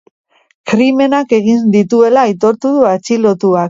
[0.71, 3.59] Krimenak egin dituela aitortu du atxilotuak.